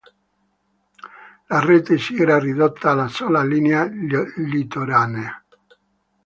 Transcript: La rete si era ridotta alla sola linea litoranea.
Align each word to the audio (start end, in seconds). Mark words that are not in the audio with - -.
La 1.49 1.59
rete 1.59 1.99
si 1.99 2.15
era 2.15 2.39
ridotta 2.39 2.89
alla 2.89 3.07
sola 3.07 3.43
linea 3.43 3.83
litoranea. 4.37 5.45